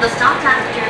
[0.00, 0.89] The stop after 学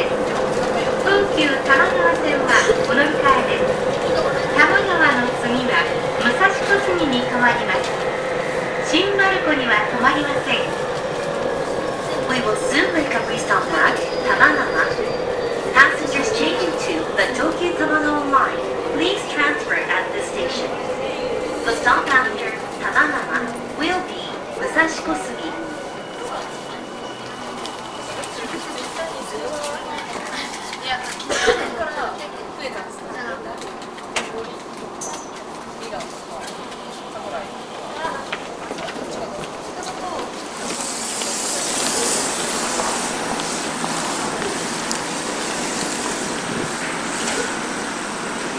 [0.00, 0.16] です
[1.04, 2.56] 東急多摩川線は
[2.88, 3.76] この控えです
[4.56, 5.84] 多摩川の次は
[6.24, 7.84] 武蔵小杉に変わります
[8.88, 10.90] 新丸子には止まりません
[12.30, 14.86] We will soon make a restart at Tamagawa.
[15.74, 18.60] Passengers changing to the Tokyo Tamagawa line,
[18.94, 20.70] please transfer at this station.
[21.66, 24.30] The stop after Tamagawa will be
[24.62, 25.69] Musashikosugi.